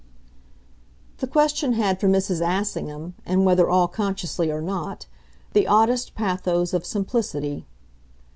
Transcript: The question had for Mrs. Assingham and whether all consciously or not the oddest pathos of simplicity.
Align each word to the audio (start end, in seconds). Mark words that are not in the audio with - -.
The 1.19 1.27
question 1.27 1.73
had 1.73 1.99
for 1.99 2.07
Mrs. 2.07 2.41
Assingham 2.41 3.13
and 3.23 3.45
whether 3.45 3.69
all 3.69 3.87
consciously 3.87 4.49
or 4.49 4.59
not 4.59 5.05
the 5.53 5.67
oddest 5.67 6.15
pathos 6.15 6.73
of 6.73 6.87
simplicity. 6.87 7.67